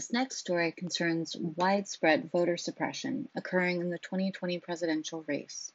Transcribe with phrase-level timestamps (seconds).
[0.00, 5.74] This next story concerns widespread voter suppression occurring in the 2020 presidential race.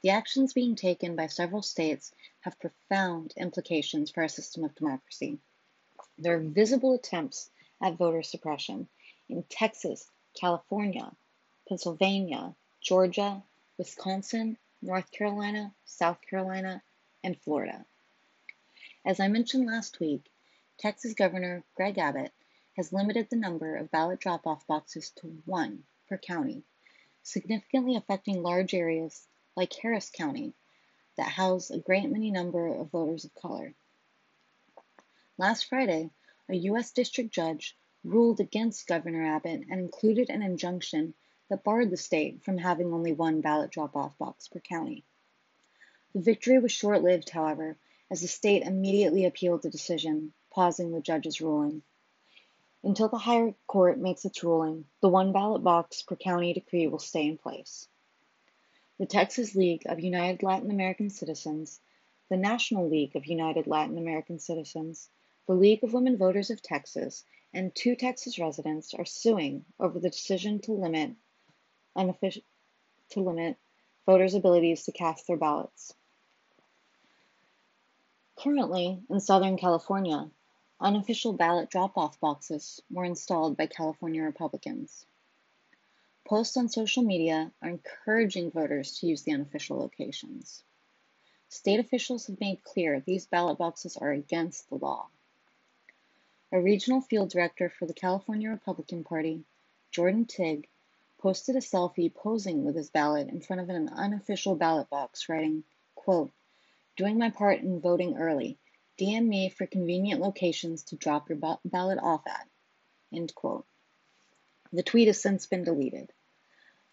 [0.00, 5.38] The actions being taken by several states have profound implications for our system of democracy.
[6.16, 7.50] There are visible attempts
[7.82, 8.88] at voter suppression
[9.28, 11.14] in Texas, California,
[11.68, 13.42] Pennsylvania, Georgia,
[13.76, 16.82] Wisconsin, North Carolina, South Carolina,
[17.22, 17.84] and Florida.
[19.04, 20.24] As I mentioned last week,
[20.78, 22.32] Texas Governor Greg Abbott
[22.80, 26.62] has limited the number of ballot drop off boxes to one per county,
[27.22, 30.54] significantly affecting large areas like Harris County
[31.18, 33.74] that house a great many number of voters of color.
[35.36, 36.08] Last Friday,
[36.48, 36.92] a U.S.
[36.92, 41.12] district judge ruled against Governor Abbott and included an injunction
[41.50, 45.04] that barred the state from having only one ballot drop off box per county.
[46.14, 47.76] The victory was short lived, however,
[48.10, 51.82] as the state immediately appealed the decision, pausing the judge's ruling.
[52.82, 56.98] Until the higher court makes its ruling, the one ballot box per county decree will
[56.98, 57.88] stay in place.
[58.98, 61.80] The Texas League of United Latin American Citizens,
[62.30, 65.10] the National League of United Latin American Citizens,
[65.46, 70.10] the League of Women Voters of Texas, and two Texas residents are suing over the
[70.10, 71.16] decision to limit
[71.96, 72.42] unofficial
[73.10, 73.56] to limit
[74.06, 75.92] voters' abilities to cast their ballots.
[78.38, 80.30] Currently, in Southern California,
[80.80, 85.04] unofficial ballot drop off boxes were installed by California Republicans.
[86.26, 90.62] Posts on social media are encouraging voters to use the unofficial locations.
[91.48, 95.08] State officials have made clear these ballot boxes are against the law.
[96.52, 99.44] A regional field director for the California Republican Party,
[99.90, 100.68] Jordan Tigg,
[101.18, 105.64] posted a selfie posing with his ballot in front of an unofficial ballot box, writing,
[105.94, 106.30] quote,
[106.96, 108.56] Doing my part in voting early.
[109.00, 112.46] DM me for convenient locations to drop your ballot off at.
[113.14, 113.64] End quote.
[114.74, 116.12] The tweet has since been deleted.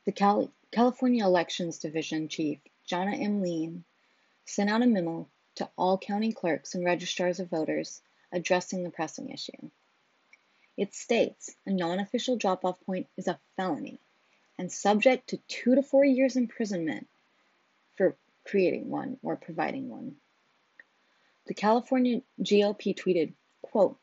[0.06, 3.42] The Cal- California Elections Division Chief, Jana M.
[3.42, 3.84] Lean,
[4.46, 9.30] sent out a memo to all county clerks and registrars of voters addressing the pressing
[9.30, 9.70] issue.
[10.78, 14.00] It states a non official drop off point is a felony
[14.58, 17.10] and subject to two to four years imprisonment
[17.98, 18.16] for
[18.46, 20.16] creating one or providing one.
[21.48, 23.98] The California GOP tweeted, quote,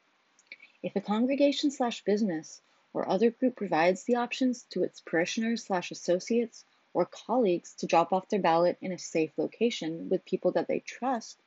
[0.83, 2.63] if a congregation slash business
[2.95, 8.15] or other group provides the options to its parishioners slash associates or colleagues to drop
[8.15, 11.39] off their ballot in a safe location with people that they trust,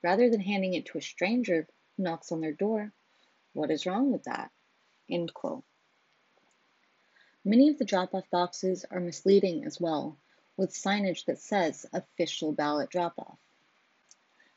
[0.00, 1.66] rather than handing it to a stranger
[1.96, 2.92] who knocks on their door,
[3.52, 4.52] what is wrong with that?
[5.10, 5.64] End quote.
[7.44, 10.16] Many of the drop-off boxes are misleading as well,
[10.56, 13.38] with signage that says official ballot drop-off.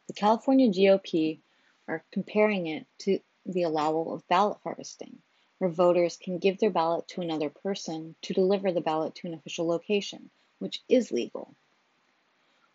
[0.08, 1.40] The California GOP
[1.88, 5.22] are comparing it to the allowal of ballot harvesting,
[5.58, 9.34] where voters can give their ballot to another person to deliver the ballot to an
[9.34, 10.30] official location,
[10.60, 11.56] which is legal.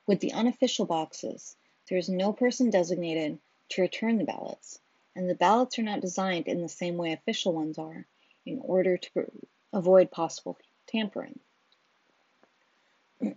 [0.06, 1.56] With the unofficial boxes,
[1.88, 3.38] there is no person designated
[3.70, 4.80] to return the ballots,
[5.14, 8.06] and the ballots are not designed in the same way official ones are
[8.44, 9.30] in order to
[9.72, 11.38] avoid possible tampering.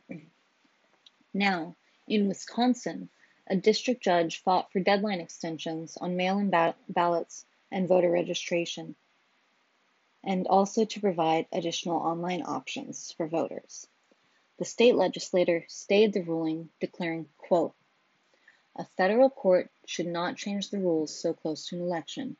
[1.34, 1.75] now,
[2.08, 3.10] in Wisconsin,
[3.48, 8.96] a district judge fought for deadline extensions on mail in ba- ballots and voter registration,
[10.24, 13.88] and also to provide additional online options for voters.
[14.58, 17.76] The state legislator stayed the ruling, declaring, quote,
[18.76, 22.38] a federal court should not change the rules so close to an election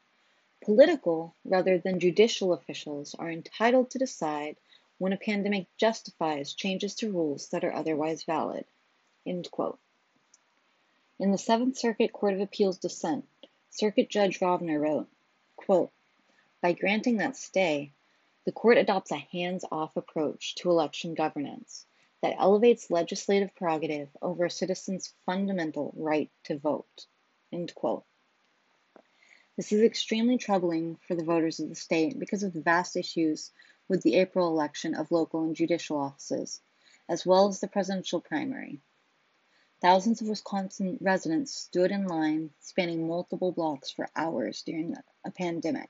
[0.66, 4.56] Political rather than judicial officials are entitled to decide
[4.98, 8.64] when a pandemic justifies changes to rules that are otherwise valid.
[9.26, 9.78] End quote.
[11.20, 13.28] In the Seventh Circuit Court of Appeals dissent,
[13.70, 15.08] Circuit Judge Rovner wrote,
[15.56, 15.92] quote,
[16.60, 17.94] By granting that stay,
[18.46, 21.86] the court adopts a hands off approach to election governance
[22.22, 27.06] that elevates legislative prerogative over a citizen's fundamental right to vote.
[27.52, 28.06] End quote.
[29.56, 33.52] This is extremely troubling for the voters of the state because of the vast issues
[33.88, 36.60] with the April election of local and judicial offices,
[37.08, 38.82] as well as the presidential primary.
[39.84, 44.96] Thousands of Wisconsin residents stood in line spanning multiple blocks for hours during
[45.26, 45.90] a pandemic.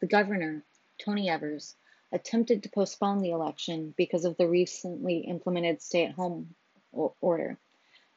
[0.00, 0.64] The governor,
[0.98, 1.76] Tony Evers,
[2.10, 6.56] attempted to postpone the election because of the recently implemented stay at home
[6.90, 7.60] order,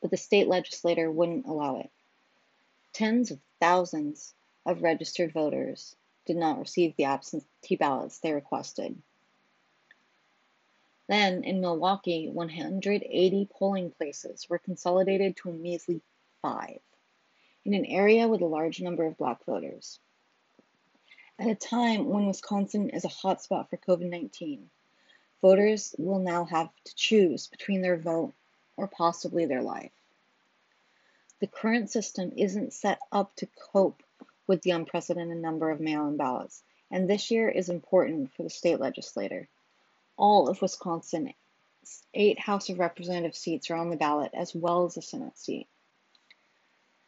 [0.01, 1.91] but the state legislature wouldn't allow it.
[2.93, 4.33] Tens of thousands
[4.65, 8.99] of registered voters did not receive the absentee ballots they requested.
[11.07, 16.01] Then, in Milwaukee, 180 polling places were consolidated to a measly
[16.41, 16.79] five
[17.65, 19.99] in an area with a large number of black voters.
[21.39, 24.69] At a time when Wisconsin is a hotspot for COVID 19,
[25.41, 28.33] voters will now have to choose between their vote
[28.77, 29.91] or possibly their life.
[31.39, 34.03] The current system isn't set up to cope
[34.47, 38.49] with the unprecedented number of mail in ballots, and this year is important for the
[38.49, 39.49] state legislature.
[40.17, 41.33] All of Wisconsin's
[42.13, 45.67] eight House of Representative seats are on the ballot, as well as a Senate seat.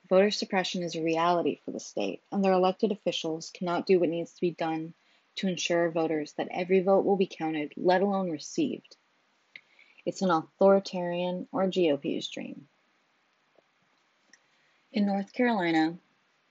[0.09, 4.09] Voter suppression is a reality for the state, and their elected officials cannot do what
[4.09, 4.93] needs to be done
[5.35, 8.95] to ensure voters that every vote will be counted, let alone received.
[10.05, 12.67] It's an authoritarian or GOP's dream.
[14.91, 15.97] In North Carolina,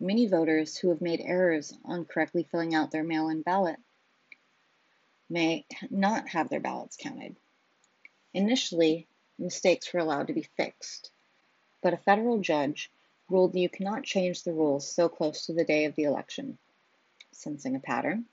[0.01, 3.79] many voters who have made errors on correctly filling out their mail in ballot
[5.29, 7.37] may not have their ballots counted.
[8.33, 9.07] Initially,
[9.39, 11.11] mistakes were allowed to be fixed,
[11.83, 12.91] but a federal judge
[13.29, 16.59] ruled that you cannot change the rules so close to the day of the election.
[17.33, 18.27] Sensing a pattern?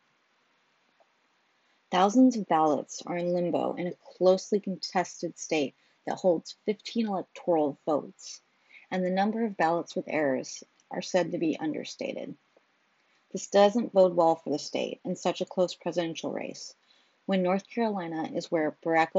[1.90, 7.78] Thousands of ballots are in limbo in a closely contested state that holds 15 electoral
[7.86, 8.42] votes
[8.92, 12.36] and the number of ballots with errors are said to be understated.
[13.32, 16.76] This doesn't bode well for the state in such a close presidential race,
[17.26, 19.12] when North Carolina is where Barack,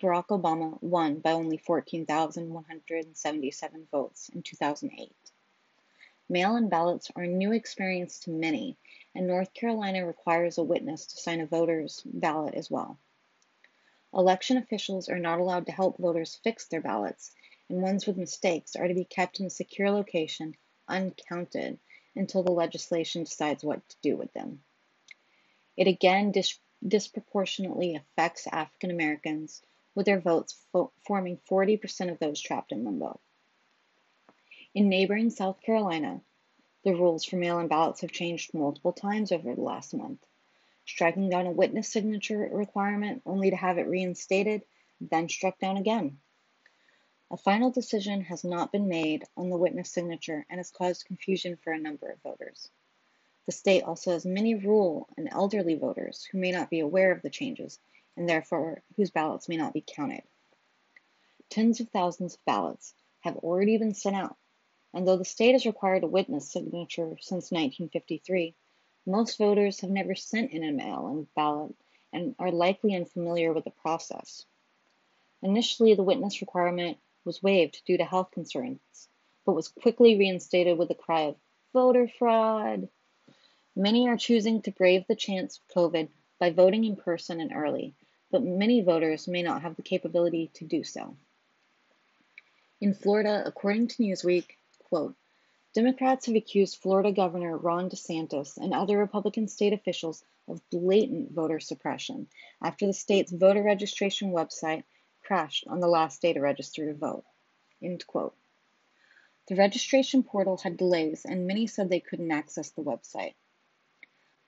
[0.00, 5.12] Barack Obama won by only 14,177 votes in 2008.
[6.28, 8.76] Mail in ballots are a new experience to many,
[9.14, 12.98] and North Carolina requires a witness to sign a voter's ballot as well.
[14.14, 17.32] Election officials are not allowed to help voters fix their ballots
[17.68, 20.56] and ones with mistakes are to be kept in a secure location,
[20.88, 21.78] uncounted,
[22.16, 24.62] until the legislation decides what to do with them.
[25.76, 29.62] It again dis- disproportionately affects African Americans,
[29.94, 33.20] with their votes fo- forming 40% of those trapped in limbo.
[34.74, 36.20] In neighboring South Carolina,
[36.84, 40.24] the rules for mail in ballots have changed multiple times over the last month,
[40.86, 44.62] striking down a witness signature requirement only to have it reinstated,
[45.00, 46.20] then struck down again.
[47.30, 51.56] A final decision has not been made on the witness signature and has caused confusion
[51.56, 52.70] for a number of voters.
[53.48, 57.22] The state also has many rural and elderly voters who may not be aware of
[57.22, 57.80] the changes
[58.14, 60.22] and therefore whose ballots may not be counted.
[61.48, 64.36] Tens of thousands of ballots have already been sent out,
[64.92, 68.54] and though the state has required a witness signature since 1953,
[69.06, 71.74] most voters have never sent in a mail in ballot
[72.12, 74.44] and are likely unfamiliar with the process.
[75.40, 79.08] Initially, the witness requirement was waived due to health concerns,
[79.46, 81.36] but was quickly reinstated with the cry of
[81.72, 82.90] voter fraud.
[83.80, 86.08] Many are choosing to brave the chance of COVID
[86.40, 87.94] by voting in person and early,
[88.28, 91.16] but many voters may not have the capability to do so.
[92.80, 95.14] In Florida, according to Newsweek, quote,
[95.74, 101.60] Democrats have accused Florida Governor Ron DeSantis and other Republican state officials of blatant voter
[101.60, 102.26] suppression
[102.60, 104.82] after the state's voter registration website
[105.22, 107.24] crashed on the last day to register to vote.
[107.80, 108.34] End quote.
[109.46, 113.34] The registration portal had delays, and many said they couldn't access the website.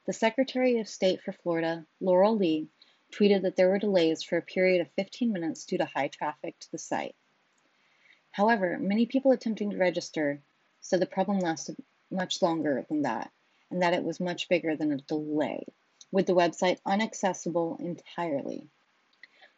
[0.06, 2.68] The Secretary of State for Florida, Laurel Lee,
[3.12, 6.58] tweeted that there were delays for a period of 15 minutes due to high traffic
[6.58, 7.14] to the site.
[8.30, 10.40] However, many people attempting to register
[10.80, 11.76] said the problem lasted
[12.10, 13.30] much longer than that,
[13.70, 15.66] and that it was much bigger than a delay,
[16.10, 18.70] with the website inaccessible entirely.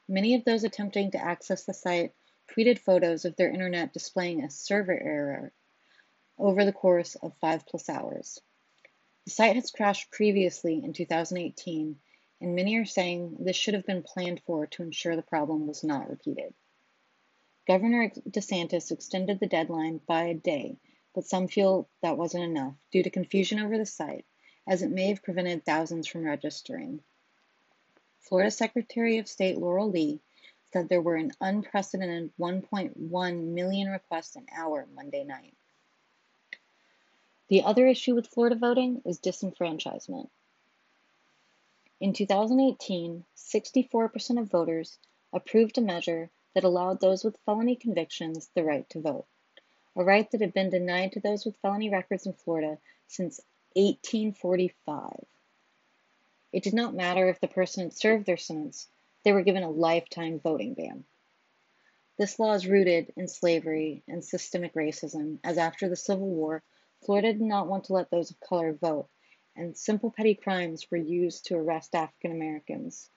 [0.09, 2.15] Many of those attempting to access the site
[2.49, 5.53] tweeted photos of their internet displaying a server error
[6.37, 8.41] over the course of five plus hours.
[9.25, 12.01] The site has crashed previously in 2018,
[12.41, 15.85] and many are saying this should have been planned for to ensure the problem was
[15.85, 16.53] not repeated.
[17.65, 20.77] Governor DeSantis extended the deadline by a day,
[21.15, 24.27] but some feel that wasn't enough due to confusion over the site,
[24.67, 27.01] as it may have prevented thousands from registering.
[28.19, 30.21] Florida Secretary of State Laurel Lee
[30.73, 35.55] said there were an unprecedented 1.1 million requests an hour Monday night.
[37.53, 40.31] The other issue with Florida voting is disenfranchisement.
[42.01, 44.99] In 2018, 64% of voters
[45.35, 49.27] approved a measure that allowed those with felony convictions the right to vote,
[49.95, 53.39] a right that had been denied to those with felony records in Florida since
[53.75, 55.27] 1845.
[56.55, 58.89] It did not matter if the person had served their sentence,
[59.25, 61.05] they were given a lifetime voting ban.
[62.17, 66.63] This law is rooted in slavery and systemic racism, as after the Civil War,
[67.05, 69.09] Florida did not want to let those of color vote,
[69.57, 73.11] and simple petty crimes were used to arrest African Americans.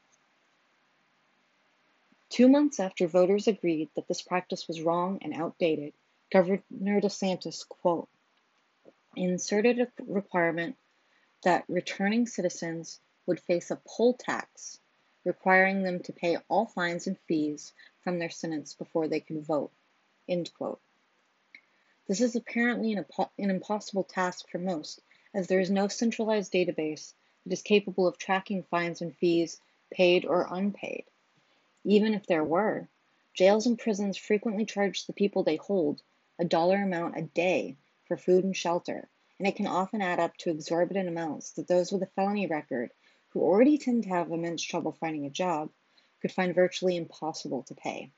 [2.29, 5.93] Two months after voters agreed that this practice was wrong and outdated,
[6.31, 6.63] Governor
[6.99, 8.09] DeSantis, quote,
[9.15, 10.75] inserted a requirement
[11.43, 14.79] that returning citizens would face a poll tax,
[15.23, 17.71] requiring them to pay all fines and fees
[18.03, 19.71] from their sentence before they could vote.
[20.27, 20.81] End quote.
[22.07, 23.03] This is apparently an,
[23.39, 25.01] an impossible task for most,
[25.33, 29.59] as there is no centralized database that is capable of tracking fines and fees
[29.89, 31.05] paid or unpaid.
[31.83, 32.87] Even if there were,
[33.33, 36.03] jails and prisons frequently charge the people they hold
[36.37, 37.75] a dollar amount a day
[38.07, 39.09] for food and shelter,
[39.39, 42.91] and it can often add up to exorbitant amounts that those with a felony record,
[43.29, 45.71] who already tend to have immense trouble finding a job,
[46.21, 48.11] could find virtually impossible to pay.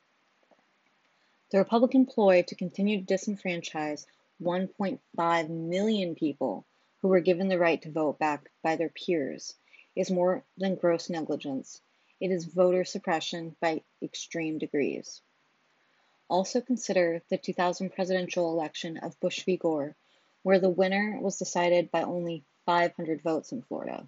[1.49, 4.05] The Republican ploy to continue to disenfranchise
[4.41, 6.65] 1.5 million people
[6.99, 9.55] who were given the right to vote back by their peers
[9.95, 11.81] is more than gross negligence.
[12.19, 15.21] It is voter suppression by extreme degrees.
[16.27, 19.55] Also consider the 2000 presidential election of Bush v.
[19.55, 19.95] Gore,
[20.43, 24.05] where the winner was decided by only 500 votes in Florida.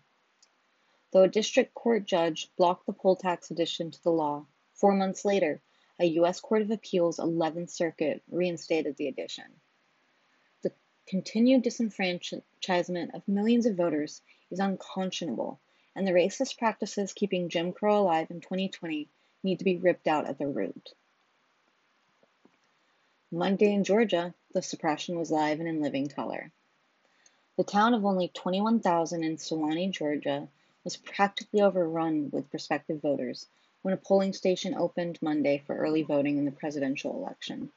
[1.12, 5.24] Though a district court judge blocked the poll tax addition to the law, four months
[5.24, 5.62] later,
[6.00, 6.40] a U.S.
[6.40, 9.44] Court of Appeals 11th Circuit reinstated the addition.
[10.62, 10.72] The
[11.06, 15.60] continued disenfranchisement of millions of voters is unconscionable,
[15.96, 19.10] and the racist practices keeping Jim Crow alive in 2020
[19.44, 20.94] need to be ripped out at the root.
[23.30, 26.52] Monday in Georgia, the suppression was live and in living color.
[27.58, 30.48] The town of only 21,000 in Suwanee, Georgia,
[30.86, 33.46] was practically overrun with prospective voters
[33.82, 37.72] when a polling station opened Monday for early voting in the presidential election.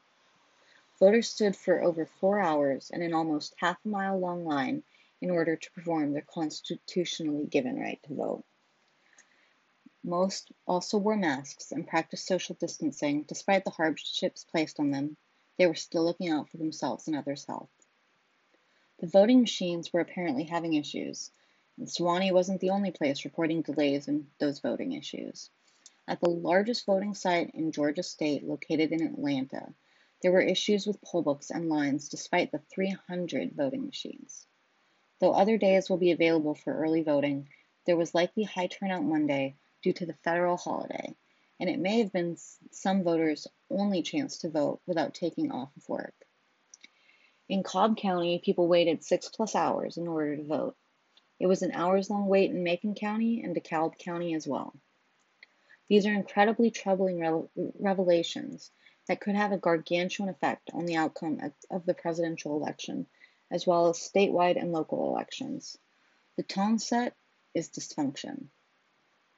[0.99, 4.83] Voters stood for over four hours in an almost half a mile long line
[5.21, 8.45] in order to perform their constitutionally given right to vote.
[10.05, 15.17] Most also wore masks and practiced social distancing despite the hardships placed on them.
[15.59, 17.71] They were still looking out for themselves and others' health.
[18.99, 21.31] The voting machines were apparently having issues,
[21.79, 25.51] and Suwanee wasn't the only place reporting delays in those voting issues.
[26.09, 29.73] At the largest voting site in Georgia State, located in Atlanta,
[30.21, 34.47] there were issues with poll books and lines despite the 300 voting machines.
[35.21, 37.49] Though other days will be available for early voting,
[37.87, 41.15] there was likely high turnout Monday due to the federal holiday,
[41.61, 42.37] and it may have been
[42.73, 46.27] some voters' only chance to vote without taking off of work.
[47.49, 50.77] In Cobb County, people waited six plus hours in order to vote.
[51.39, 54.75] It was an hours long wait in Macon County and DeKalb County as well.
[55.93, 57.21] These are incredibly troubling
[57.79, 58.71] revelations
[59.09, 63.07] that could have a gargantuan effect on the outcome of the presidential election,
[63.51, 65.77] as well as statewide and local elections.
[66.37, 67.15] The tone set
[67.53, 68.47] is dysfunction.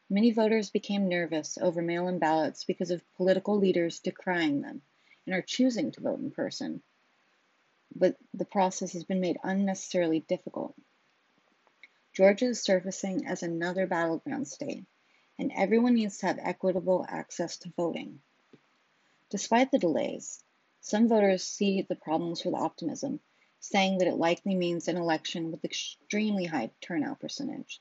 [0.08, 4.80] Many voters became nervous over mail in ballots because of political leaders decrying them
[5.26, 6.84] and are choosing to vote in person.
[7.96, 10.76] But the process has been made unnecessarily difficult.
[12.12, 14.86] Georgia is surfacing as another battleground state
[15.38, 18.20] and everyone needs to have equitable access to voting.
[19.30, 20.42] Despite the delays,
[20.80, 23.20] some voters see the problems with optimism,
[23.58, 27.80] saying that it likely means an election with extremely high turnout percentage.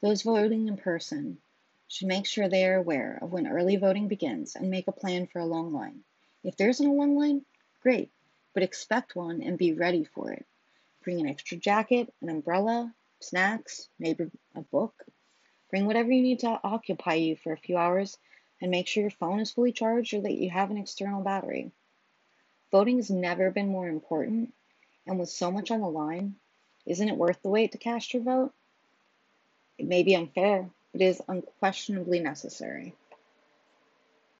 [0.00, 1.40] Those voting in person
[1.88, 5.26] should make sure they are aware of when early voting begins and make a plan
[5.26, 6.02] for a long line.
[6.42, 7.44] If there isn't a long line,
[7.82, 8.10] great,
[8.54, 10.46] but expect one and be ready for it.
[11.04, 15.04] Bring an extra jacket, an umbrella, snacks, maybe a book,
[15.72, 18.18] Bring whatever you need to occupy you for a few hours
[18.60, 21.72] and make sure your phone is fully charged or that you have an external battery.
[22.70, 24.52] Voting has never been more important,
[25.06, 26.36] and with so much on the line,
[26.84, 28.52] isn't it worth the wait to cast your vote?
[29.78, 32.94] It may be unfair, but it is unquestionably necessary.